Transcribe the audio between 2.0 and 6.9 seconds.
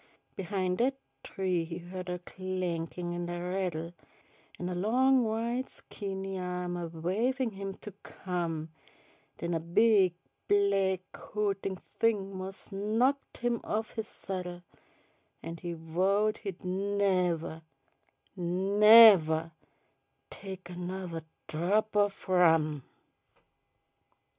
a clankin' an' a rattle, An' a long white skinny ahm a